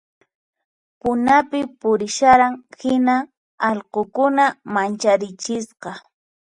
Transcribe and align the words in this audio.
Punapi 0.99 1.59
purisharan 1.81 2.53
hina 2.79 3.17
allqukuna 3.69 4.45
mancharichisqa 4.73 5.91